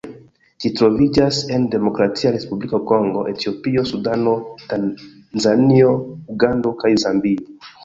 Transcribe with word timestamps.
Ĝi 0.63 0.69
troviĝas 0.77 1.41
en 1.57 1.67
Demokratia 1.75 2.31
Respubliko 2.37 2.79
Kongo, 2.93 3.23
Etiopio, 3.33 3.85
Sudano, 3.91 4.35
Tanzanio, 4.73 5.95
Ugando 6.37 6.77
kaj 6.83 6.95
Zambio. 7.07 7.73